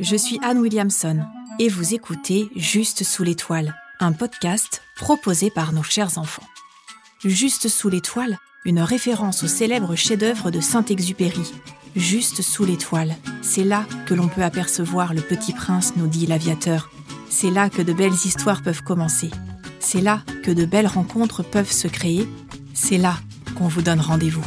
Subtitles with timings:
[0.00, 1.20] Je suis Anne Williamson
[1.58, 6.46] et vous écoutez Juste sous l'étoile, un podcast proposé par nos chers enfants.
[7.22, 11.52] Juste sous l'étoile, une référence au célèbre chef-d'œuvre de Saint-Exupéry.
[11.96, 16.90] Juste sous l'étoile, c'est là que l'on peut apercevoir le petit prince, nous dit l'aviateur.
[17.28, 19.30] C'est là que de belles histoires peuvent commencer.
[19.80, 22.26] C'est là que de belles rencontres peuvent se créer.
[22.72, 23.16] C'est là
[23.56, 24.46] qu'on vous donne rendez-vous.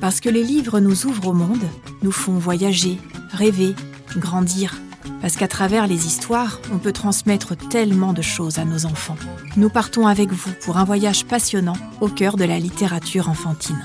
[0.00, 1.64] Parce que les livres nous ouvrent au monde,
[2.02, 2.98] nous font voyager,
[3.30, 3.74] rêver,
[4.16, 4.80] grandir.
[5.20, 9.16] Parce qu'à travers les histoires, on peut transmettre tellement de choses à nos enfants.
[9.56, 13.82] Nous partons avec vous pour un voyage passionnant au cœur de la littérature enfantine.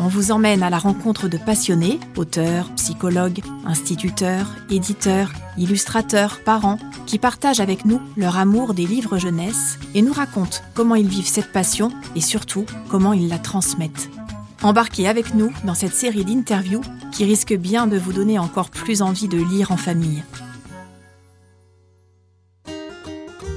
[0.00, 7.18] On vous emmène à la rencontre de passionnés, auteurs, psychologues, instituteurs, éditeurs, illustrateurs, parents, qui
[7.18, 11.52] partagent avec nous leur amour des livres jeunesse et nous racontent comment ils vivent cette
[11.52, 14.08] passion et surtout comment ils la transmettent.
[14.62, 16.80] Embarquez avec nous dans cette série d'interviews
[17.12, 20.24] qui risque bien de vous donner encore plus envie de lire en famille.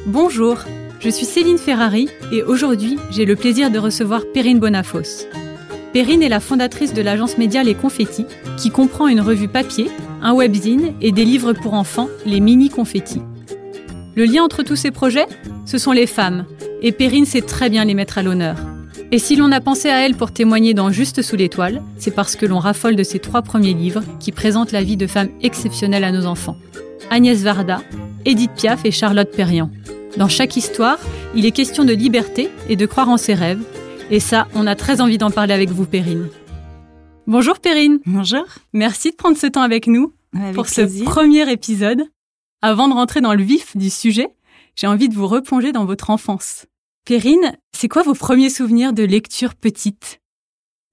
[0.06, 0.60] Bonjour,
[1.00, 5.26] je suis Céline Ferrari et aujourd'hui j'ai le plaisir de recevoir Perrine Bonafos.
[5.92, 8.28] Perrine est la fondatrice de l'agence média Les Confettis,
[8.58, 9.90] qui comprend une revue papier,
[10.22, 13.24] un webzine et des livres pour enfants, les Mini Confettis.
[14.16, 15.26] Le lien entre tous ces projets,
[15.66, 16.46] ce sont les femmes,
[16.82, 18.56] et Perrine sait très bien les mettre à l'honneur.
[19.14, 22.38] Et si l'on a pensé à elle pour témoigner dans Juste sous l'étoile, c'est parce
[22.38, 26.06] que l'on raffole de ses trois premiers livres qui présentent la vie de femmes exceptionnelles
[26.06, 26.56] à nos enfants.
[27.09, 27.81] Agnès Varda,
[28.23, 29.70] Edith Piaf et Charlotte Perriand.
[30.16, 30.98] Dans chaque histoire,
[31.36, 33.62] il est question de liberté et de croire en ses rêves,
[34.12, 36.30] et ça, on a très envie d'en parler avec vous, Perrine.
[37.28, 38.00] Bonjour Perrine.
[38.06, 38.46] Bonjour.
[38.72, 40.14] Merci de prendre ce temps avec nous
[40.53, 42.03] pour ce premier épisode.
[42.62, 44.30] Avant de rentrer dans le vif du sujet,
[44.78, 46.66] j'ai envie de vous replonger dans votre enfance.
[47.06, 50.20] Perrine, c'est quoi vos premiers souvenirs de lecture petite?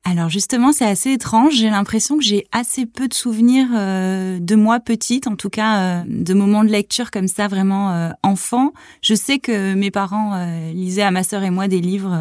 [0.05, 1.57] Alors justement, c'est assez étrange.
[1.57, 5.81] J'ai l'impression que j'ai assez peu de souvenirs euh, de moi petite, en tout cas
[5.81, 8.73] euh, de moments de lecture comme ça, vraiment euh, enfant.
[9.03, 12.19] Je sais que mes parents lisaient à ma sœur et moi des livres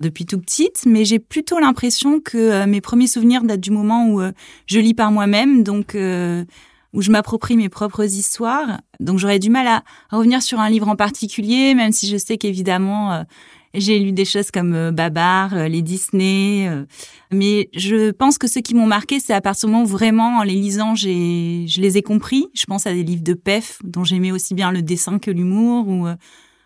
[0.00, 4.20] depuis tout petite, mais j'ai plutôt l'impression que mes premiers souvenirs datent du moment où
[4.66, 5.96] je lis par moi-même, donc
[6.92, 8.80] où je m'approprie mes propres histoires.
[8.98, 12.38] Donc j'aurais du mal à, revenir sur un livre en particulier, même si je sais
[12.38, 13.24] qu'évidemment
[13.72, 16.68] j'ai lu des choses comme Babar, les Disney,
[17.30, 20.38] mais je pense que ceux qui m'ont marqué, c'est à partir du moment où vraiment,
[20.38, 22.48] en les lisant, j'ai, je les ai compris.
[22.52, 25.86] Je pense à des livres de Pef, dont j'aimais aussi bien le dessin que l'humour,
[25.86, 26.08] ou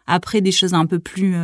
[0.06, 1.36] après des choses un peu plus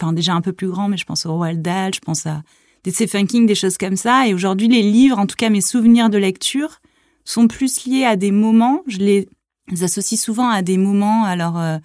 [0.00, 2.42] enfin déjà un peu plus grand, mais je pense au Roald Dahl, je pense à
[2.84, 4.26] des Stephen King, des choses comme ça.
[4.26, 6.80] Et aujourd'hui, les livres, en tout cas mes souvenirs de lecture,
[7.24, 8.82] sont plus liés à des moments.
[8.86, 9.28] Je les
[9.82, 11.78] associe souvent à des moments, alors euh,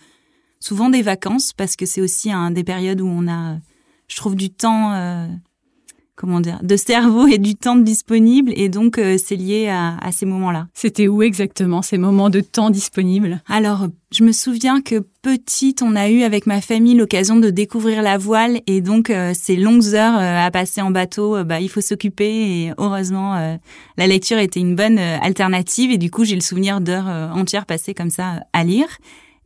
[0.59, 3.57] souvent des vacances, parce que c'est aussi des périodes où on a,
[4.07, 4.93] je trouve, du temps.
[6.15, 9.97] Euh, comment dire, de cerveau et du temps disponible, et donc euh, c'est lié à,
[9.97, 10.67] à ces moments-là.
[10.73, 13.41] C'était où exactement ces moments de temps disponible?
[13.47, 18.01] Alors, je me souviens que petite, on a eu avec ma famille l'occasion de découvrir
[18.01, 21.69] la voile, et donc euh, ces longues heures euh, à passer en bateau, bah il
[21.69, 23.57] faut s'occuper, et heureusement
[23.97, 27.93] la lecture était une bonne alternative, et du coup j'ai le souvenir d'heures entières passées
[27.93, 28.87] comme ça à lire.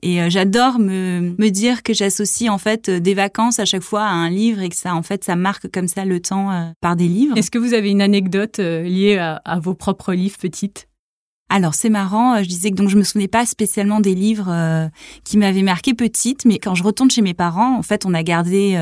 [0.02, 3.84] Et euh, j'adore me, me dire que j'associe en fait euh, des vacances à chaque
[3.84, 6.52] fois à un livre et que ça en fait ça marque comme ça le temps
[6.52, 7.38] euh, par des livres.
[7.38, 10.88] Est-ce que vous avez une anecdote liée à, à vos propres livres petites?
[11.50, 14.90] Alors c'est marrant, je disais que donc je me souvenais pas spécialement des livres
[15.24, 18.22] qui m'avaient marqué petite, mais quand je retourne chez mes parents, en fait, on a
[18.22, 18.78] gardé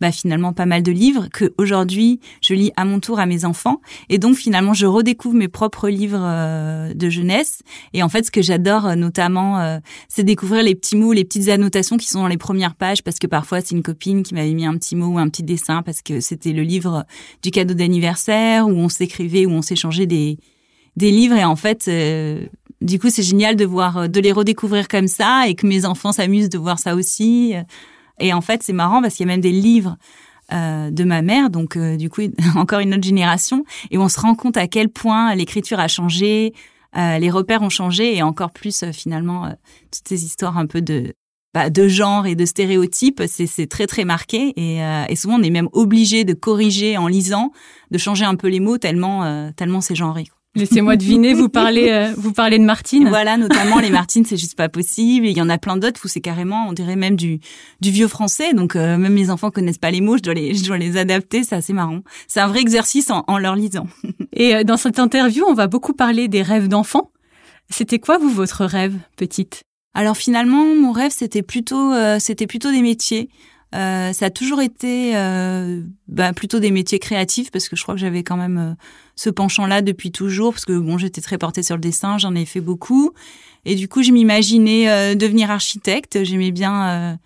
[0.00, 3.44] bah, finalement pas mal de livres que aujourd'hui je lis à mon tour à mes
[3.44, 3.80] enfants.
[4.08, 7.62] Et donc finalement je redécouvre mes propres livres euh, de jeunesse.
[7.94, 9.78] Et en fait ce que j'adore euh, notamment euh,
[10.08, 13.18] c'est découvrir les petits mots les petites annotations qui sont dans les premières pages parce
[13.18, 15.82] que parfois c'est une copine qui m'avait mis un petit mot ou un petit dessin
[15.82, 17.04] parce que c'était le livre
[17.42, 20.38] du cadeau d'anniversaire où on s'écrivait où on s'échangeait des
[20.96, 21.36] des livres.
[21.36, 21.90] Et en fait
[22.80, 26.12] du coup c'est génial de voir de les redécouvrir comme ça et que mes enfants
[26.12, 27.54] s'amusent de voir ça aussi
[28.20, 29.96] et en fait, c'est marrant parce qu'il y a même des livres
[30.52, 32.22] euh, de ma mère, donc euh, du coup
[32.56, 36.54] encore une autre génération, et on se rend compte à quel point l'écriture a changé,
[36.96, 39.50] euh, les repères ont changé, et encore plus euh, finalement euh,
[39.92, 41.12] toutes ces histoires un peu de
[41.54, 45.50] bah, de genre et de stéréotypes, c'est très très marqué, et, et, souvent on est
[45.50, 47.52] même obligé de corriger en lisant,
[47.90, 50.24] de changer un peu les mots tellement tellement c'est genré.
[50.54, 53.08] Laissez-moi deviner, vous parlez, euh, vous parlez de Martine.
[53.08, 55.26] Voilà, notamment les Martines, c'est juste pas possible.
[55.26, 57.38] il y en a plein d'autres où c'est carrément, on dirait même du,
[57.80, 58.54] du vieux français.
[58.54, 60.96] Donc euh, même mes enfants connaissent pas les mots, je dois les, je dois les
[60.96, 61.44] adapter.
[61.44, 62.00] C'est assez marrant.
[62.26, 63.86] C'est un vrai exercice en, en leur lisant.
[64.32, 67.12] Et euh, dans cette interview, on va beaucoup parler des rêves d'enfants.
[67.70, 69.62] C'était quoi vous votre rêve petite?
[69.94, 73.28] Alors finalement, mon rêve c'était plutôt, c'était plutôt des métiers.
[73.74, 77.94] Euh, ça a toujours été euh, bah, plutôt des métiers créatifs parce que je crois
[77.94, 78.74] que j'avais quand même euh,
[79.18, 82.44] ce penchant-là depuis toujours parce que bon j'étais très portée sur le dessin, j'en ai
[82.44, 83.10] fait beaucoup
[83.64, 86.22] et du coup je m'imaginais euh, devenir architecte.
[86.22, 87.16] J'aimais bien euh,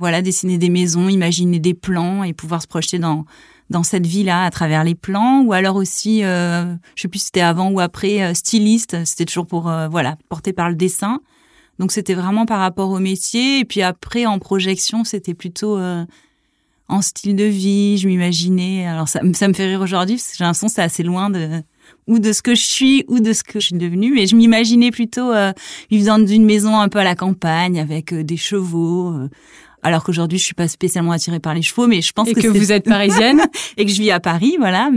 [0.00, 3.26] voilà dessiner des maisons, imaginer des plans et pouvoir se projeter dans
[3.70, 7.26] dans cette vie-là à travers les plans ou alors aussi euh, je sais plus si
[7.26, 8.96] c'était avant ou après euh, styliste.
[9.04, 11.20] C'était toujours pour voilà porté par le dessin.
[11.78, 13.60] Donc c'était vraiment par rapport au métier.
[13.60, 15.78] Et puis après, en projection, c'était plutôt
[16.88, 17.98] en style de vie.
[17.98, 18.86] Je m'imaginais.
[18.86, 21.30] Alors ça, ça me fait rire aujourd'hui parce que j'ai l'impression que c'est assez loin
[21.30, 21.62] de
[22.06, 24.12] ou de ce que je suis ou de ce que je suis devenue.
[24.12, 25.52] Mais je m'imaginais plutôt euh,
[25.90, 29.12] vivre dans une maison un peu à la campagne avec euh, des chevaux.
[29.12, 29.28] euh,
[29.86, 32.48] alors qu'aujourd'hui, je suis pas spécialement attirée par les chevaux, mais je pense Et que,
[32.48, 33.40] vous êtes parisienne
[33.76, 34.90] et que je vis à Paris, voilà.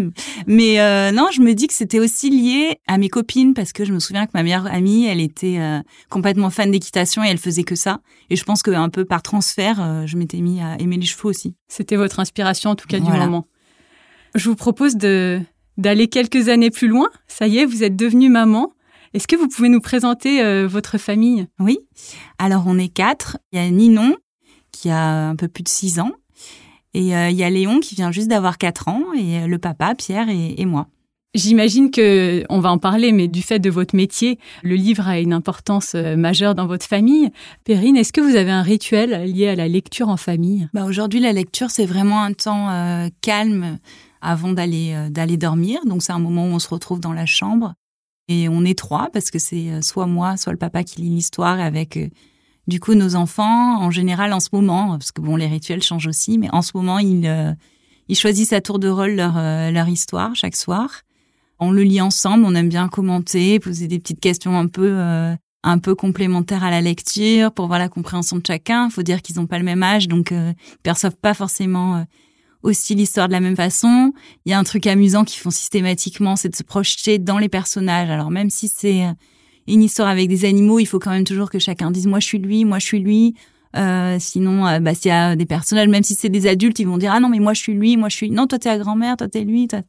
[0.48, 3.86] Mais euh, non, je me dis que c'était aussi lié à mes copines parce que
[3.86, 7.38] je me souviens que ma meilleure amie, elle était euh, complètement fan d'équitation et elle
[7.38, 8.00] faisait que ça.
[8.32, 11.06] Et je pense que un peu par transfert, euh, je m'étais mis à aimer les
[11.06, 11.54] chevaux aussi.
[11.68, 13.46] C'était votre inspiration, en tout cas, du moment.
[14.34, 15.40] Je vous propose de
[15.78, 17.10] d'aller quelques années plus loin.
[17.28, 18.74] Ça y est, vous êtes devenue maman.
[19.14, 21.48] Est-ce que vous pouvez nous présenter euh, votre famille?
[21.60, 21.78] Oui.
[22.40, 23.38] Alors on est quatre.
[23.52, 24.16] Il y a Ninon
[24.72, 26.12] qui a un peu plus de six ans
[26.94, 29.58] et euh, il y a Léon qui vient juste d'avoir quatre ans et euh, le
[29.60, 30.88] papa Pierre et, et moi.
[31.36, 35.20] J'imagine que on va en parler, mais du fait de votre métier, le livre a
[35.20, 37.30] une importance euh, majeure dans votre famille.
[37.66, 40.68] Perrine, est-ce que vous avez un rituel lié à la lecture en famille?
[40.74, 43.78] Bah aujourd'hui la lecture c'est vraiment un temps euh, calme
[44.22, 45.82] avant d'aller euh, d'aller dormir.
[45.86, 47.76] Donc c'est un moment où on se retrouve dans la chambre
[48.28, 51.10] et on est trois parce que c'est euh, soit moi soit le papa qui lit
[51.10, 52.08] l'histoire avec euh,
[52.70, 56.08] du coup nos enfants en général en ce moment parce que bon les rituels changent
[56.08, 57.54] aussi mais en ce moment ils euh,
[58.14, 61.02] choisissent à tour de rôle leur euh, leur histoire chaque soir.
[61.62, 65.36] On le lit ensemble, on aime bien commenter, poser des petites questions un peu euh,
[65.64, 68.88] un peu complémentaires à la lecture pour voir la compréhension de chacun.
[68.88, 72.06] Il faut dire qu'ils n'ont pas le même âge, donc ils perçoivent pas forcément
[72.64, 74.14] aussi l'histoire de la même façon.
[74.46, 77.50] Il y a un truc amusant qu'ils font systématiquement, c'est de se projeter dans les
[77.50, 78.10] personnages.
[78.10, 79.04] Alors même si c'est
[79.70, 82.26] une histoire avec des animaux, il faut quand même toujours que chacun dise moi je
[82.26, 83.36] suis lui, moi je suis lui.
[83.76, 86.88] Euh, sinon, euh, bah, s'il y a des personnages, même si c'est des adultes, ils
[86.88, 88.70] vont dire ah non mais moi je suis lui, moi je suis non toi t'es
[88.70, 89.68] la grand-mère, toi t'es lui.
[89.68, 89.82] Toi...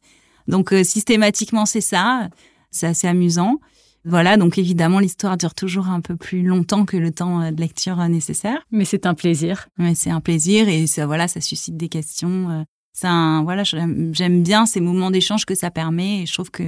[0.47, 2.29] Donc euh, systématiquement c'est ça,
[2.69, 3.59] c'est assez amusant.
[4.03, 7.97] Voilà, donc évidemment l'histoire dure toujours un peu plus longtemps que le temps de lecture
[8.07, 8.65] nécessaire.
[8.71, 9.67] Mais c'est un plaisir.
[9.77, 12.65] Mais c'est un plaisir et ça, voilà, ça suscite des questions.
[12.93, 16.49] C'est un, voilà, j'aime j'aime bien ces moments d'échange que ça permet et je trouve
[16.49, 16.63] que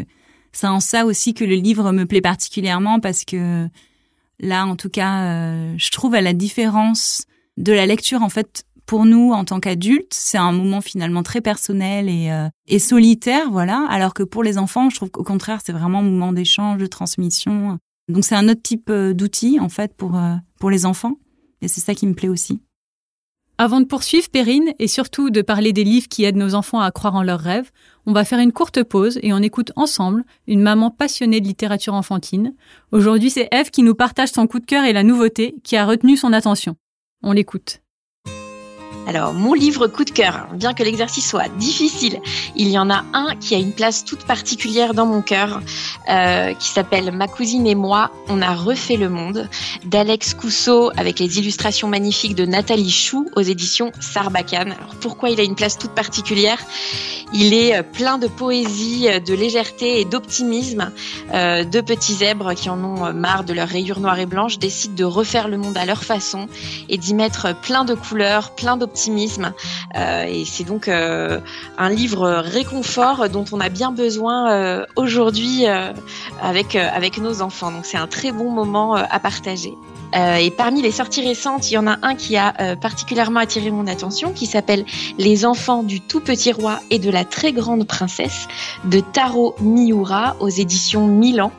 [0.53, 3.67] c'est en ça aussi que le livre me plaît particulièrement parce que
[4.39, 7.25] là, en tout cas, euh, je trouve à la différence
[7.57, 11.41] de la lecture, en fait, pour nous, en tant qu'adultes, c'est un moment finalement très
[11.41, 13.85] personnel et, euh, et solitaire, voilà.
[13.89, 16.87] Alors que pour les enfants, je trouve qu'au contraire, c'est vraiment un moment d'échange, de
[16.87, 17.79] transmission.
[18.09, 20.19] Donc c'est un autre type euh, d'outil, en fait, pour,
[20.59, 21.17] pour les enfants.
[21.61, 22.61] Et c'est ça qui me plaît aussi.
[23.63, 26.91] Avant de poursuivre, Perrine, et surtout de parler des livres qui aident nos enfants à
[26.91, 27.71] croire en leurs rêves,
[28.05, 31.93] on va faire une courte pause et on écoute ensemble une maman passionnée de littérature
[31.93, 32.55] enfantine.
[32.91, 35.85] Aujourd'hui, c'est Eve qui nous partage son coup de cœur et la nouveauté qui a
[35.85, 36.75] retenu son attention.
[37.21, 37.82] On l'écoute.
[39.05, 42.21] Alors, mon livre coup de cœur, bien que l'exercice soit difficile,
[42.55, 45.61] il y en a un qui a une place toute particulière dans mon cœur,
[46.09, 49.49] euh, qui s'appelle Ma cousine et moi, on a refait le monde,
[49.85, 54.71] d'Alex Cousseau, avec les illustrations magnifiques de Nathalie Chou aux éditions Sarbacane.
[54.71, 56.59] Alors, pourquoi il a une place toute particulière?
[57.33, 60.91] Il est euh, plein de poésie, euh, de légèreté et d'optimisme.
[61.33, 64.93] Euh, deux petits zèbres qui en ont marre de leur rayures noires et blanches décident
[64.93, 66.47] de refaire le monde à leur façon
[66.89, 68.92] et d'y mettre plein de couleurs, plein d'optimisme.
[69.95, 71.39] Euh, et c'est donc euh,
[71.77, 75.65] un livre réconfort dont on a bien besoin euh, aujourd'hui
[76.41, 77.71] avec avec nos enfants.
[77.71, 79.75] Donc c'est un très bon moment à partager.
[80.15, 83.39] Euh, et parmi les sorties récentes, il y en a un qui a euh, particulièrement
[83.39, 84.85] attiré mon attention, qui s'appelle
[85.17, 88.47] Les enfants du tout petit roi et de la très grande princesse
[88.85, 91.51] de Taro Miura aux éditions Milan.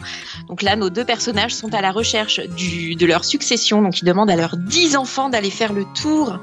[0.48, 3.82] Donc là, nos deux personnages sont à la recherche de leur succession.
[3.82, 6.38] Donc ils demandent à leurs dix enfants d'aller faire le tour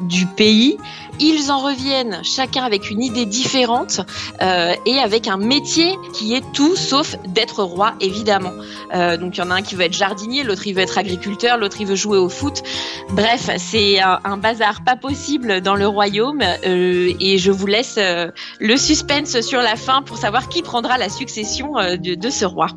[0.00, 0.76] du pays.
[1.20, 4.00] Ils en reviennent chacun avec une idée différente
[4.42, 8.52] euh, et avec un métier qui est tout sauf d'être roi, évidemment.
[8.94, 10.98] Euh, donc il y en a un qui veut être jardinier, l'autre il veut être
[10.98, 12.62] agriculteur, l'autre il veut jouer au foot.
[13.10, 18.30] Bref, c'est un, bazar pas possible dans le royaume euh, et je vous laisse euh,
[18.60, 22.68] le suspense sur la fin pour savoir qui prendra la succession euh, de ce roi.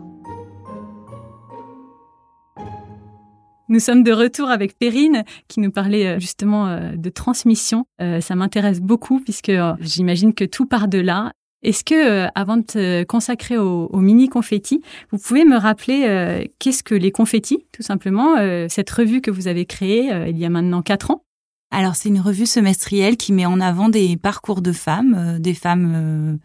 [3.71, 7.85] Nous sommes de retour avec Perrine qui nous parlait euh, justement euh, de transmission.
[8.01, 11.31] Euh, ça m'intéresse beaucoup puisque j'imagine que tout part de là.
[11.61, 16.83] Est-ce que, avant de te consacrer au, au mini confetti, vous pouvez me rappeler qu'est-ce
[16.83, 18.37] que les confettis, tout simplement,
[18.69, 21.25] cette revue que vous avez créée il y a maintenant quatre ans?
[21.69, 26.39] Alors c'est une revue semestrielle qui met en avant des parcours de femmes, des femmes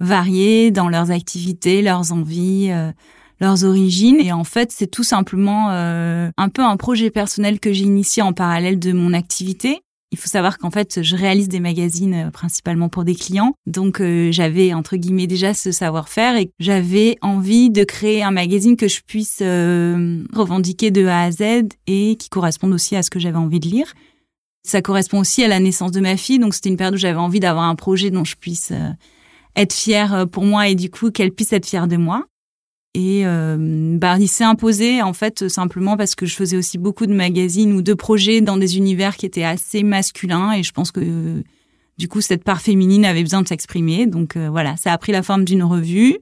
[0.00, 2.72] variées dans leurs activités, leurs envies,
[3.40, 4.20] leurs origines.
[4.20, 8.32] Et en fait, c'est tout simplement un peu un projet personnel que j'ai initié en
[8.32, 9.80] parallèle de mon activité.
[10.12, 13.54] Il faut savoir qu'en fait, je réalise des magazines euh, principalement pour des clients.
[13.66, 18.76] Donc, euh, j'avais, entre guillemets, déjà ce savoir-faire et j'avais envie de créer un magazine
[18.76, 21.42] que je puisse euh, revendiquer de A à Z
[21.88, 23.92] et qui corresponde aussi à ce que j'avais envie de lire.
[24.66, 26.38] Ça correspond aussi à la naissance de ma fille.
[26.38, 28.72] Donc, c'était une période où j'avais envie d'avoir un projet dont je puisse
[29.56, 32.24] être fière pour moi et du coup, qu'elle puisse être fière de moi.
[32.96, 37.04] Et euh, bah, il s'est imposé en fait simplement parce que je faisais aussi beaucoup
[37.04, 40.92] de magazines ou de projets dans des univers qui étaient assez masculins et je pense
[40.92, 41.42] que
[41.98, 44.06] du coup cette part féminine avait besoin de s'exprimer.
[44.06, 46.16] Donc euh, voilà, ça a pris la forme d'une revue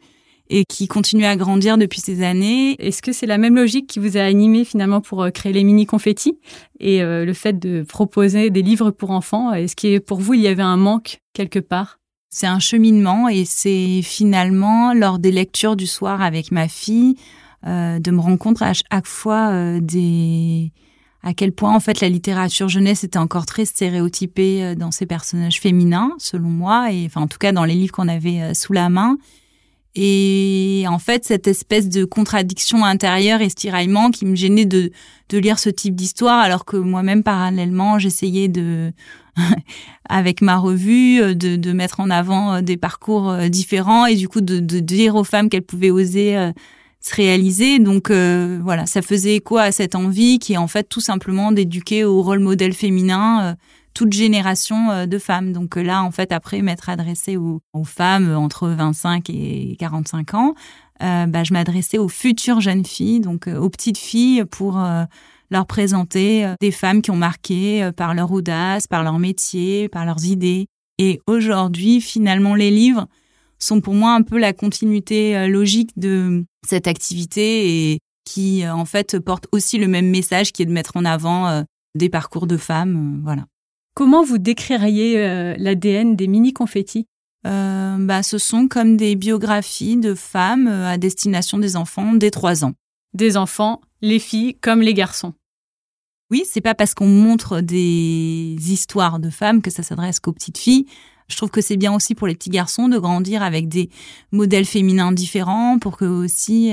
[0.51, 2.75] et qui continue à grandir depuis ces années.
[2.85, 5.63] Est-ce que c'est la même logique qui vous a animé finalement pour euh, créer les
[5.63, 6.41] mini confettis
[6.81, 9.53] et le fait de proposer des livres pour enfants?
[9.53, 12.01] Est-ce que pour vous il y avait un manque quelque part?
[12.35, 17.15] C'est un cheminement et c'est finalement lors des lectures du soir avec ma fille
[17.65, 20.73] euh, de me rendre compte à chaque fois euh, des
[21.23, 25.07] à quel point en fait la littérature jeunesse était encore très stéréotypée euh, dans ses
[25.07, 28.73] personnages féminins selon moi et enfin en tout cas dans les livres qu'on avait sous
[28.73, 29.17] la main
[29.97, 34.91] et en fait, cette espèce de contradiction intérieure et tiraillement qui me gênait de,
[35.29, 38.93] de lire ce type d'histoire, alors que moi-même, parallèlement, j'essayais de,
[40.09, 44.29] avec ma revue, de, de, mettre en avant euh, des parcours euh, différents et du
[44.29, 46.53] coup de, de dire aux femmes qu'elles pouvaient oser euh,
[47.01, 47.79] se réaliser.
[47.79, 52.03] Donc voilà, ça faisait écho à cette envie qui est en fait tout simplement d'éduquer
[52.03, 53.57] au rôle modèle féminin
[53.95, 55.53] toute génération euh, de femmes.
[55.53, 60.55] Donc euh, là, en fait, après m'être adressée aux, femmes entre 25 et 45 ans,
[61.03, 64.83] euh, bah, je m'adressais aux futures jeunes filles, donc aux petites filles, pour
[65.51, 70.25] leur présenter des femmes qui ont marqué par leur audace, par leur métier, par leurs
[70.25, 70.67] idées.
[70.99, 73.07] Et aujourd'hui, finalement, les livres
[73.59, 79.19] sont pour moi un peu la continuité logique de cette activité et qui, en fait,
[79.19, 83.21] porte aussi le même message qui est de mettre en avant des parcours de femmes.
[83.25, 83.45] Voilà.
[83.95, 87.07] Comment vous décririez euh, l'ADN des mini confettis
[87.47, 92.31] euh, bah, ce sont comme des biographies de femmes euh, à destination des enfants dès
[92.31, 92.73] 3 ans.
[93.13, 95.35] Des enfants, les filles comme les garçons.
[96.31, 100.57] Oui, c'est pas parce qu'on montre des histoires de femmes que ça s'adresse qu'aux petites
[100.57, 100.87] filles.
[101.29, 103.91] Je trouve que c'est bien aussi pour les petits garçons de grandir avec des
[104.33, 106.73] modèles féminins différents pour que aussi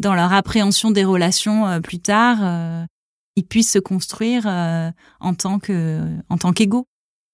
[0.00, 2.86] dans leur appréhension des relations plus tard,
[3.36, 6.86] ils puissent se construire euh, en tant que en tant qu'égaux.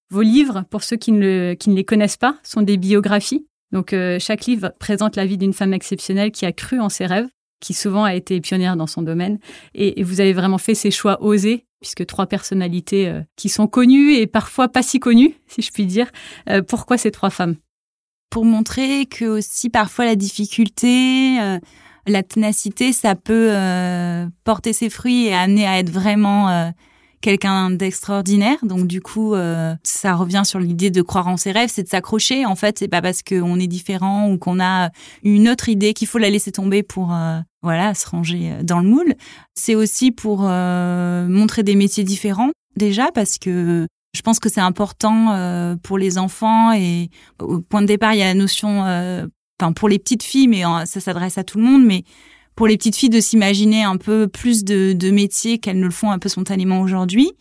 [0.09, 3.47] Vos livres, pour ceux qui ne, qui ne les connaissent pas, sont des biographies.
[3.71, 7.05] Donc euh, chaque livre présente la vie d'une femme exceptionnelle qui a cru en ses
[7.05, 7.29] rêves,
[7.61, 9.39] qui souvent a été pionnière dans son domaine.
[9.73, 14.15] Et, vous avez vraiment fait ces choix osés, puisque trois personnalités euh, qui sont connues
[14.15, 16.11] et parfois pas si connues, si je puis dire.
[16.67, 17.55] pourquoi ces trois femmes?
[18.29, 21.37] Pour montrer que aussi parfois la difficulté
[22.07, 26.69] la ténacité, ça peut euh, porter ses fruits et amener à être vraiment euh,
[27.21, 28.57] quelqu'un d'extraordinaire.
[28.63, 31.87] Donc du coup, euh, ça revient sur l'idée de croire en ses rêves, c'est de
[31.87, 32.45] s'accrocher.
[32.45, 34.89] En fait, c'est pas parce qu'on est différent ou qu'on a
[35.23, 37.15] une autre idée qu'il faut la laisser tomber pour
[37.61, 39.13] voilà se ranger dans le moule.
[39.53, 45.77] C'est aussi pour montrer des métiers différents déjà parce que je pense que c'est important
[45.83, 49.29] pour les enfants et au point de départ, il y a la notion
[49.75, 52.03] pour les petites filles, mais ça s'adresse à tout le monde, mais
[52.55, 56.11] pour les petites filles de s'imaginer un peu plus de, métiers qu'elles ne le font
[56.11, 57.31] un peu spontanément aujourd'hui,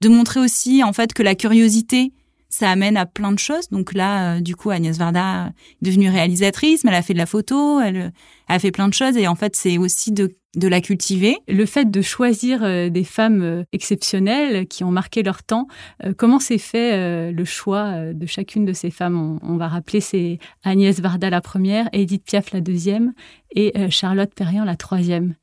[0.00, 2.12] de montrer aussi en fait que la curiosité
[2.50, 3.68] ça amène à plein de choses.
[3.70, 7.18] Donc là, euh, du coup, Agnès Varda est devenue réalisatrice, mais elle a fait de
[7.18, 8.12] la photo, elle, elle
[8.46, 9.16] a fait plein de choses.
[9.16, 11.36] Et en fait, c'est aussi de de la cultiver.
[11.48, 15.66] Le fait de choisir euh, des femmes euh, exceptionnelles qui ont marqué leur temps,
[16.04, 19.38] euh, comment s'est fait le choix de chacune de ces femmes?
[19.42, 23.12] On, va rappeler, c'est Agnès Varda la première, Edith Piaf la deuxième
[23.54, 25.34] et Charlotte Perriand la troisième.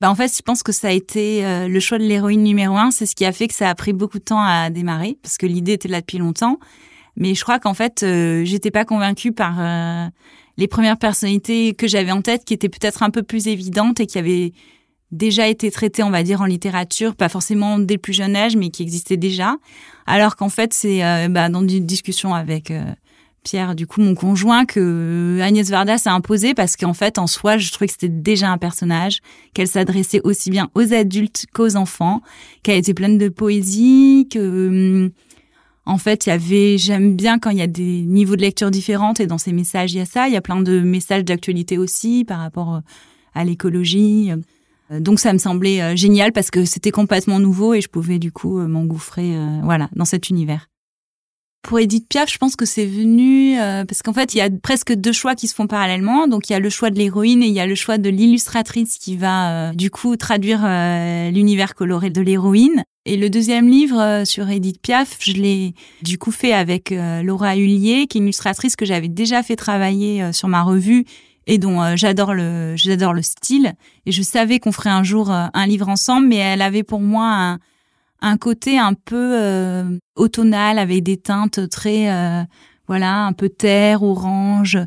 [0.00, 2.90] Bah en fait, je pense que ça a été le choix de l'héroïne numéro un.
[2.90, 5.38] C'est ce qui a fait que ça a pris beaucoup de temps à démarrer, parce
[5.38, 6.58] que l'idée était là depuis longtemps.
[7.16, 8.04] Mais je crois qu'en fait,
[8.44, 9.60] j'étais pas convaincue par
[10.58, 14.06] les premières personnalités que j'avais en tête qui étaient peut-être un peu plus évidentes et
[14.06, 14.52] qui avaient
[15.12, 18.56] déjà été traitées, on va dire, en littérature, pas forcément dès le plus jeune âge,
[18.56, 19.56] mais qui existaient déjà.
[20.06, 22.84] Alors qu'en fait, c'est euh, bah, dans une discussion avec euh,
[23.44, 27.56] Pierre, du coup, mon conjoint, que Agnès Varda s'est imposée parce qu'en fait, en soi,
[27.56, 29.20] je trouvais que c'était déjà un personnage,
[29.54, 32.20] qu'elle s'adressait aussi bien aux adultes qu'aux enfants,
[32.64, 35.10] qu'elle était pleine de poésie, que hum,
[35.88, 38.70] en fait, il y avait, j'aime bien quand il y a des niveaux de lecture
[38.70, 40.28] différents et dans ces messages, il y a ça.
[40.28, 42.80] Il y a plein de messages d'actualité aussi par rapport euh,
[43.34, 44.30] à l'écologie,
[44.90, 48.58] Donc ça me semblait génial parce que c'était complètement nouveau et je pouvais du coup
[48.58, 50.66] m'engouffrer voilà dans cet univers.
[51.62, 54.48] Pour Edith Piaf, je pense que c'est venu euh, parce qu'en fait, il y a
[54.48, 56.26] presque deux choix qui se font parallèlement.
[56.28, 58.08] Donc, il y a le choix de l'héroïne et il y a le choix de
[58.08, 62.84] l'illustratrice qui va euh, du coup traduire euh, l'univers coloré de l'héroïne.
[63.08, 68.06] Et le deuxième livre sur Edith Piaf, je l'ai du coup fait avec Laura Hullier,
[68.06, 71.06] qui est illustratrice que j'avais déjà fait travailler sur ma revue
[71.46, 73.72] et dont j'adore le j'adore le style.
[74.04, 77.24] Et je savais qu'on ferait un jour un livre ensemble, mais elle avait pour moi
[77.32, 77.58] un
[78.20, 82.42] un côté un peu euh, automnal avec des teintes très euh,
[82.86, 84.78] voilà un peu terre orange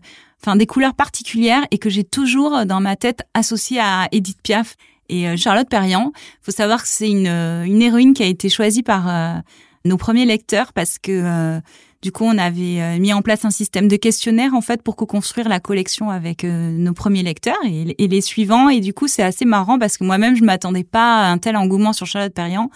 [0.41, 4.75] enfin des couleurs particulières et que j'ai toujours dans ma tête associées à Edith Piaf
[5.11, 8.81] et euh, Charlotte Perriand faut savoir que c'est une, une héroïne qui a été choisie
[8.81, 9.43] par
[9.85, 11.59] nos premiers lecteurs parce que
[12.01, 15.47] du coup, on avait mis en place un système de questionnaires en fait pour co-construire
[15.47, 18.69] la collection avec nos premiers lecteurs et, et, les suivants.
[18.69, 21.55] Et du coup, c'est assez marrant parce que moi-même, je m'attendais pas à un tel
[21.55, 22.71] engouement sur Charlotte Perriand.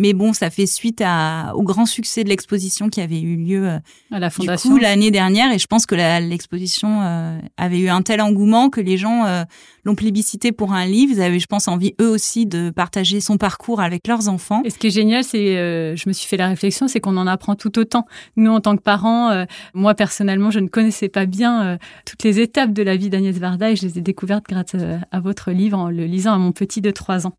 [0.00, 3.68] Mais bon, ça fait suite à, au grand succès de l'exposition qui avait eu lieu
[3.68, 3.78] euh,
[4.10, 5.52] à la fondation l'année dernière.
[5.52, 9.44] Et je pense que l'exposition euh, avait eu un tel engouement que les gens euh,
[9.84, 11.12] l'ont plébiscité pour un livre.
[11.14, 14.62] Ils avaient, je pense, envie eux aussi de partager son parcours avec leurs enfants.
[14.64, 15.54] Et ce qui est génial, c'est,
[15.96, 18.06] je me suis fait la réflexion, c'est qu'on en apprend tout autant.
[18.36, 22.72] Nous, en tant que parents, moi personnellement, je ne connaissais pas bien toutes les étapes
[22.72, 24.74] de la vie d'Agnès Varda et je les ai découvertes grâce
[25.10, 27.34] à votre livre en le lisant à mon petit de 3 ans.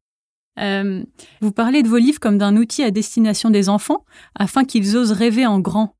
[0.59, 1.03] Euh,
[1.41, 4.05] vous parlez de vos livres comme d'un outil à destination des enfants
[4.35, 5.95] afin qu'ils osent rêver en grand.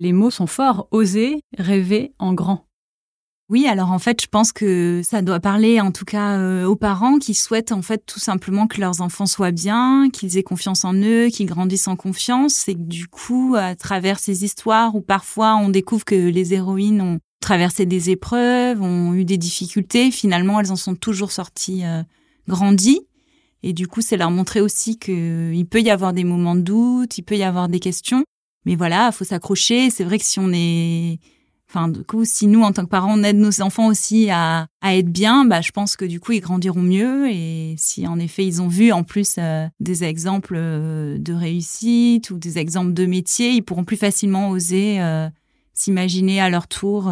[0.00, 2.66] Les mots sont forts, oser rêver en grand.
[3.48, 6.74] Oui, alors en fait, je pense que ça doit parler en tout cas euh, aux
[6.74, 10.86] parents qui souhaitent en fait tout simplement que leurs enfants soient bien, qu'ils aient confiance
[10.86, 15.02] en eux, qu'ils grandissent en confiance et que du coup, à travers ces histoires où
[15.02, 20.58] parfois on découvre que les héroïnes ont traversé des épreuves, ont eu des difficultés, finalement
[20.58, 22.02] elles en sont toujours sorties euh,
[22.48, 23.06] grandies
[23.62, 27.18] et du coup, c'est leur montrer aussi qu'il peut y avoir des moments de doute,
[27.18, 28.24] il peut y avoir des questions.
[28.64, 29.90] Mais voilà, il faut s'accrocher.
[29.90, 31.18] C'est vrai que si on est,
[31.68, 34.66] enfin, du coup, si nous, en tant que parents, on aide nos enfants aussi à,
[34.84, 37.30] être bien, bah, je pense que du coup, ils grandiront mieux.
[37.30, 42.30] Et si en effet, ils ont vu en plus euh, des exemples euh, de réussite
[42.30, 45.28] ou des exemples de métier, ils pourront plus facilement oser euh,
[45.72, 47.10] s'imaginer à leur tour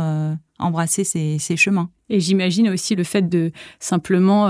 [0.58, 1.90] embrasser ces chemins.
[2.10, 4.48] Et j'imagine aussi le fait de simplement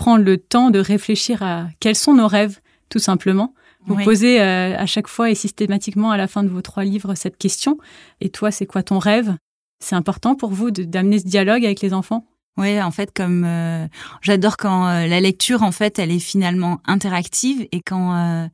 [0.00, 3.52] prendre le temps de réfléchir à quels sont nos rêves, tout simplement.
[3.84, 7.14] Vous posez euh, à chaque fois et systématiquement à la fin de vos trois livres
[7.14, 7.76] cette question.
[8.22, 9.36] Et toi, c'est quoi ton rêve?
[9.78, 12.24] C'est important pour vous d'amener ce dialogue avec les enfants?
[12.56, 13.86] Oui, en fait, comme euh,
[14.22, 18.48] j'adore quand euh, la lecture, en fait, elle est finalement interactive et quand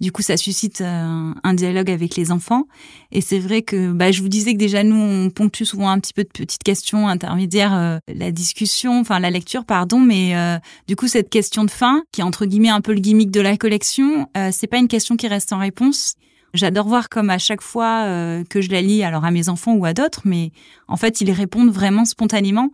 [0.00, 2.64] du coup, ça suscite euh, un, dialogue avec les enfants.
[3.10, 5.98] Et c'est vrai que bah, je vous disais que déjà, nous, on ponctue souvent un
[5.98, 9.98] petit peu de petites questions intermédiaires, euh, la discussion, enfin la lecture, pardon.
[9.98, 10.56] Mais euh,
[10.86, 13.40] du coup, cette question de fin, qui est entre guillemets un peu le gimmick de
[13.40, 16.14] la collection, c'est pas une question qui reste sans réponse.
[16.54, 18.04] J'adore voir comme à chaque fois
[18.48, 20.52] que je la lis, alors à mes enfants ou à d'autres, mais
[20.86, 22.70] en fait, ils répondent vraiment spontanément.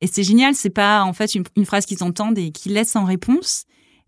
[0.00, 2.96] Et c'est génial, c'est pas en fait une, une phrase qu'ils entendent et qu'ils laissent
[2.96, 3.64] en réponse.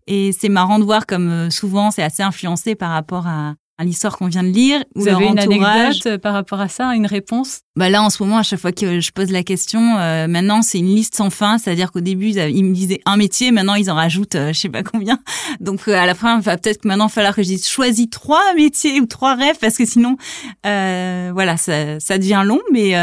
[0.09, 4.17] Et c'est marrant de voir comme euh, souvent c'est assez influencé par rapport à, l'histoire
[4.17, 4.83] qu'on vient de lire.
[4.93, 7.61] Vous avez une anecdote euh, par rapport à ça, une réponse?
[7.77, 10.61] Bah là, en ce moment, à chaque fois que je pose la question, euh, maintenant
[10.61, 11.57] c'est une liste sans fin.
[11.57, 14.83] C'est-à-dire qu'au début, ils, me disaient un métier, maintenant ils en rajoutent, je sais pas
[14.83, 15.19] combien.
[15.61, 18.53] Donc à la fin, il va peut-être que maintenant falloir que je dise choisis trois
[18.55, 20.17] métiers ou trois rêves parce que sinon,
[20.63, 22.59] voilà, ça, ça devient long.
[22.73, 22.95] Mais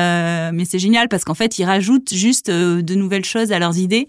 [0.53, 4.09] mais c'est génial parce qu'en fait, ils rajoutent juste de nouvelles choses à leurs idées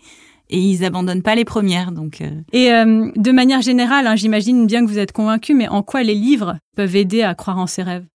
[0.49, 1.91] et ils abandonnent pas les premières.
[1.91, 2.21] Donc.
[2.21, 2.41] Euh.
[2.53, 6.03] Et euh, de manière générale, hein, j'imagine bien que vous êtes convaincu, mais en quoi
[6.03, 8.05] les livres peuvent aider à croire en ses rêves?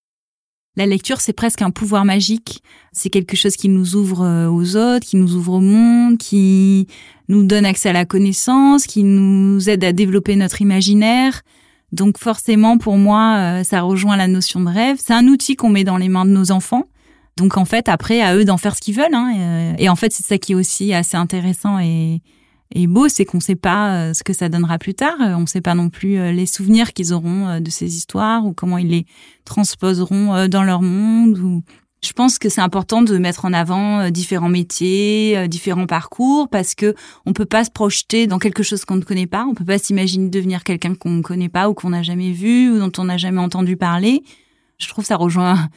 [0.77, 2.63] La lecture, c'est presque un pouvoir magique.
[2.93, 6.87] C'est quelque chose qui nous ouvre euh, aux autres, qui nous ouvre au monde, qui
[7.29, 11.43] nous donne accès à la connaissance, qui nous aide à développer notre imaginaire.
[11.93, 14.97] Donc forcément, pour moi, ça rejoint la notion de rêve.
[14.99, 16.87] C'est un outil qu'on met dans les mains de nos enfants
[17.37, 19.15] donc en fait, après, à eux d'en faire ce qu'ils veulent.
[19.15, 22.21] Hein, et, en fait, c'est ça qui est aussi assez intéressant et,
[22.75, 25.17] et beau, c'est qu'on ne sait pas euh, ce que ça donnera plus tard.
[25.21, 28.47] On ne sait pas non plus euh, les souvenirs qu'ils auront euh, de ces histoires
[28.47, 29.07] ou comment ils les
[29.45, 31.39] transposeront dans leur monde.
[31.39, 31.63] Ou...
[32.03, 36.95] Je pense que c'est important de mettre en avant différents métiers, différents parcours, parce que
[37.27, 39.45] on peut pas se projeter dans quelque chose qu'on ne connaît pas.
[39.49, 42.71] On peut pas s'imaginer devenir quelqu'un qu'on ne connaît pas ou qu'on n'a jamais vu
[42.71, 44.23] ou dont on n'a jamais entendu parler.
[44.79, 45.69] Je trouve ça rejoint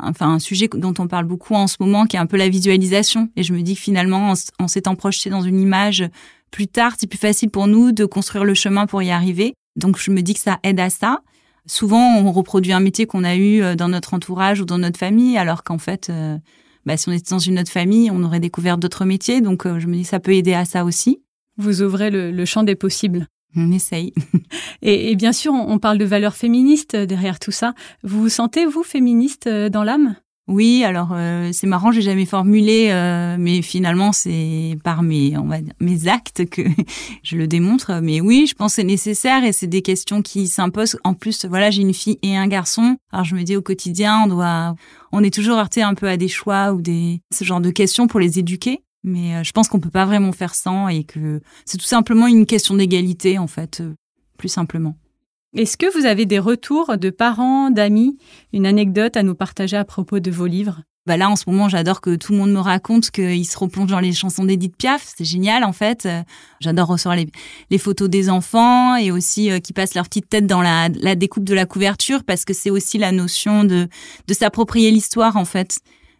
[0.00, 2.48] enfin un sujet dont on parle beaucoup en ce moment, qui est un peu la
[2.48, 3.28] visualisation.
[3.36, 6.08] Et je me dis que finalement, en, s'étant projeté dans une image,
[6.50, 9.54] plus tard, c'est plus facile pour nous de construire le chemin pour y arriver.
[9.76, 11.20] Donc je me dis que ça aide à ça.
[11.66, 14.98] Souvent, on reproduit un métier qu'on a eu euh, dans notre entourage ou dans notre
[14.98, 16.38] famille, alors qu'en fait, euh,
[16.86, 19.40] bah, si on était dans une autre famille, on aurait découvert d'autres métiers.
[19.40, 21.22] Donc euh, je me dis que ça peut aider à ça aussi.
[21.58, 23.26] Vous ouvrez le, champ des possibles.
[23.56, 24.12] On essaye.
[24.82, 27.74] Et, bien sûr, on parle de valeurs féministes derrière tout ça.
[28.02, 30.16] Vous vous sentez, vous, féministe dans l'âme?
[30.48, 35.46] Oui, alors euh, c'est marrant, j'ai jamais formulé, euh, mais finalement c'est par mes, on
[35.46, 36.62] va dire, mes actes que
[37.24, 37.98] je le démontre.
[38.00, 40.98] Mais oui, je pense que c'est nécessaire et c'est des questions qui s'imposent.
[41.02, 42.96] En plus, voilà, j'ai une fille et un garçon.
[43.10, 44.76] Alors je me dis au quotidien, on doit,
[45.10, 48.06] on est toujours heurté un peu à des choix ou des ce genre de questions
[48.06, 48.82] pour les éduquer.
[49.06, 52.26] Mais euh, je pense qu'on peut pas vraiment faire sans et que c'est tout simplement
[52.26, 53.82] une question d'égalité en fait,
[54.36, 54.96] plus simplement.
[55.54, 58.18] Est-ce que vous avez des retours de parents, d'amis,
[58.52, 60.82] une anecdote à nous partager à propos de vos livres?
[61.06, 63.92] Bah là, en ce moment, j'adore que tout le monde me raconte qu'ils se replongent
[63.92, 65.14] dans les chansons d'Edith Piaf.
[65.16, 66.04] C'est génial, en fait.
[66.04, 66.22] Euh,
[66.58, 67.16] j'adore recevoir
[67.70, 71.14] les, photos des enfants et aussi euh, qu'ils passent leur petite tête dans la, la
[71.14, 73.88] découpe de la couverture parce que c'est aussi la notion de,
[74.26, 75.78] de s'approprier l'histoire, en fait.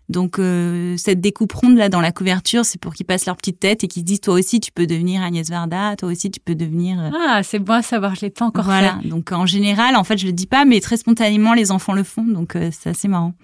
[0.08, 3.58] Donc euh, cette découpe ronde là dans la couverture, c'est pour qu'ils passent leur petite
[3.58, 6.54] tête et qu'ils disent toi aussi tu peux devenir Agnès Varda, toi aussi tu peux
[6.54, 7.00] devenir.
[7.00, 9.00] Euh, ah c'est bon à savoir, je l'ai pas encore voilà.
[9.04, 12.04] Donc en général, en fait, je le dis pas, mais très spontanément les enfants le
[12.04, 13.34] font, donc euh, c'est assez marrant.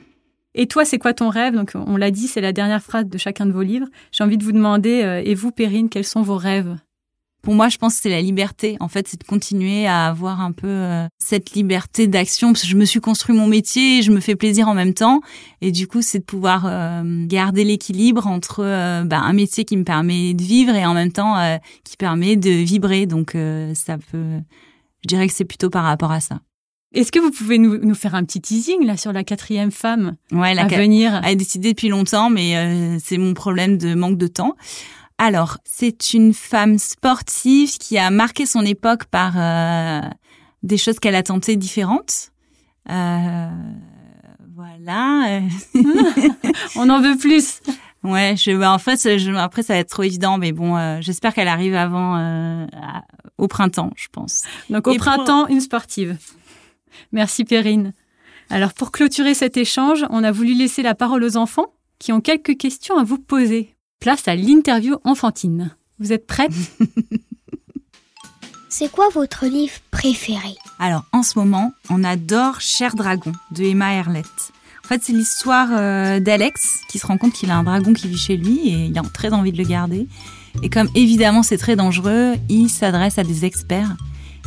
[0.55, 1.55] Et toi, c'est quoi ton rêve?
[1.55, 3.87] Donc on l'a dit, c'est la dernière phrase de chacun de vos livres.
[4.13, 6.77] J'ai envie de vous demander, et vous, Perrine, quels sont vos rêves?
[7.43, 8.77] Pour moi, je pense que c'est la liberté.
[8.79, 12.53] En fait, c'est de continuer à avoir un peu euh, cette liberté d'action.
[12.53, 14.95] Parce que je me suis construit mon métier et je me fais plaisir en même
[14.95, 15.21] temps.
[15.61, 19.77] Et du coup, c'est de pouvoir euh, garder l'équilibre entre euh, bah, un métier qui
[19.77, 21.35] me permet de vivre et en même temps
[21.85, 23.07] qui permet de vibrer.
[23.07, 23.37] Donc,
[23.75, 24.39] ça peut.
[25.03, 26.41] Je dirais que c'est plutôt par rapport à ça.
[26.95, 30.15] Est-ce que vous pouvez nous, nous, faire un petit teasing là sur la quatrième femme
[30.31, 31.21] ouais, la à venir?
[31.25, 34.55] Elle est décidée depuis longtemps, mais c'est mon problème de manque de temps.
[35.19, 40.01] Alors, c'est une femme sportive qui a marqué son époque par euh,
[40.63, 42.33] des choses qu'elle a tentées différentes.
[42.91, 43.51] Euh,
[44.55, 45.41] voilà.
[46.77, 47.61] On en veut plus.
[48.03, 50.99] Ouais, je, bah, en fait, je, après ça va être trop évident, mais bon, euh,
[51.01, 52.67] j'espère qu'elle arrive avant,
[53.39, 54.43] au printemps, je pense.
[54.71, 56.17] Donc au printemps, une sportive.
[57.13, 57.93] Merci Perrine.
[58.51, 62.21] Alors pour clôturer cet échange, on a voulu laisser la parole aux enfants qui ont
[62.21, 63.72] quelques questions à vous poser.
[64.03, 65.77] Place à l'interview enfantine.
[66.01, 66.51] Vous êtes prête
[68.69, 70.57] C'est quoi votre livre préféré?
[70.81, 74.27] Alors, en ce moment, on adore Cher Dragon de Emma Herlett.
[74.85, 78.09] En fait, c'est l'histoire euh, d'Alex qui se rend compte qu'il a un dragon qui
[78.09, 80.09] vit chez lui et il a très envie de le garder.
[80.65, 83.97] Et comme évidemment c'est très dangereux, il s'adresse à des experts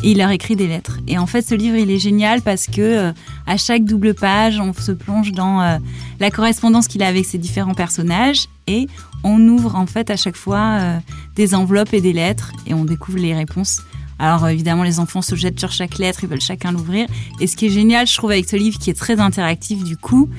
[0.04, 1.00] et il leur écrit des lettres.
[1.08, 3.12] Et en fait, ce livre, il est génial parce que euh,
[3.48, 5.78] à chaque double page, on se plonge dans euh,
[6.20, 8.88] la correspondance qu'il a avec ses différents personnages et
[9.24, 11.00] on ouvre en fait à chaque fois euh,
[11.36, 13.82] des enveloppes et des lettres et on découvre les réponses.
[14.18, 17.08] Alors évidemment, les enfants se jettent sur chaque lettre, ils veulent chacun l'ouvrir.
[17.42, 19.98] Et ce qui est génial, je trouve, avec ce livre qui est très interactif du
[19.98, 20.30] coup,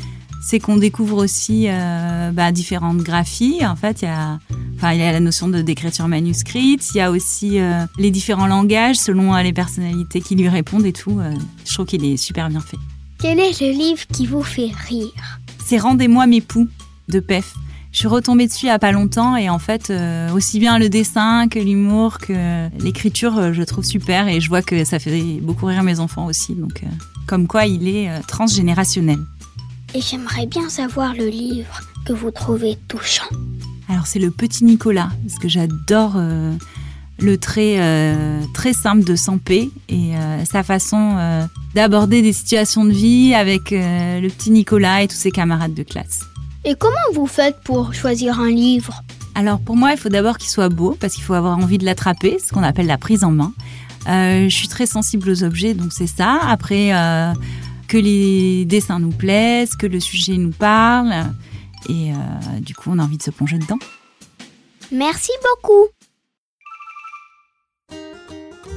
[0.46, 3.66] c'est qu'on découvre aussi euh, bah, différentes graphies.
[3.66, 4.38] En fait, il y a,
[4.76, 6.88] enfin, il y a la notion de d'écriture manuscrite.
[6.94, 10.86] Il y a aussi euh, les différents langages selon euh, les personnalités qui lui répondent
[10.86, 11.20] et tout.
[11.64, 12.76] je trouve qu'il est super bien fait.
[13.18, 15.40] Quel est le livre qui vous fait rire?
[15.64, 16.68] C'est Rendez-moi mes poux
[17.08, 17.52] de Pef.
[17.90, 19.92] Je suis retombée dessus il y a pas longtemps et en fait,
[20.32, 24.84] aussi bien le dessin que l'humour que l'écriture, je trouve super et je vois que
[24.84, 26.54] ça fait beaucoup rire mes enfants aussi.
[26.54, 26.82] Donc,
[27.26, 29.18] comme quoi, il est transgénérationnel
[29.96, 33.24] et j'aimerais bien savoir le livre que vous trouvez touchant.
[33.88, 36.52] Alors c'est le petit Nicolas, parce que j'adore euh,
[37.18, 41.16] le trait euh, très simple de Sampé et euh, sa façon
[41.74, 46.20] d'aborder des situations de vie avec le petit Nicolas et tous ses camarades de classe.
[46.66, 49.02] Et comment vous faites pour choisir un livre?
[49.34, 51.86] Alors pour moi, il faut d'abord qu'il soit beau, parce qu'il faut avoir envie de
[51.86, 53.52] l'attraper, ce qu'on appelle la prise en main.
[54.06, 56.38] je suis très sensible aux objets, donc c'est ça.
[56.46, 56.92] Après
[57.88, 61.12] que les dessins nous plaisent, que le sujet nous parle.
[61.88, 63.78] Et euh, du coup, on a envie de se plonger dedans.
[64.92, 65.88] Merci beaucoup.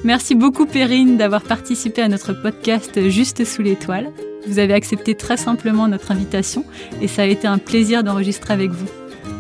[0.04, 4.12] Merci beaucoup Perrine d'avoir participé à notre podcast Juste sous l'étoile.
[4.48, 6.64] Vous avez accepté très simplement notre invitation
[7.02, 8.88] et ça a été un plaisir d'enregistrer avec vous.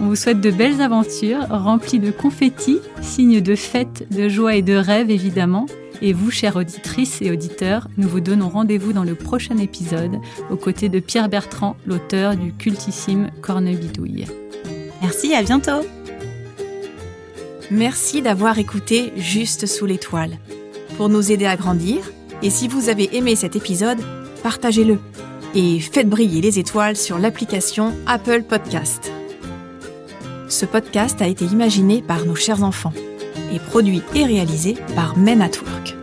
[0.02, 4.62] On vous souhaite de belles aventures remplies de confettis, signes de fête, de joie et
[4.62, 5.66] de rêve évidemment,
[6.02, 10.56] et vous, chères auditrices et auditeurs, nous vous donnons rendez-vous dans le prochain épisode aux
[10.56, 14.26] côtés de Pierre Bertrand, l'auteur du cultissime Cornebidouille.
[15.02, 15.86] Merci, à bientôt.
[17.72, 20.38] Merci d'avoir écouté Juste sous l'étoile.
[20.96, 22.00] Pour nous aider à grandir,
[22.42, 24.00] et si vous avez aimé cet épisode,
[24.44, 24.98] partagez-le
[25.56, 29.12] et faites briller les étoiles sur l'application Apple Podcast.
[30.50, 32.94] Ce podcast a été imaginé par nos chers enfants
[33.54, 35.99] et produit et réalisé par Men at Work.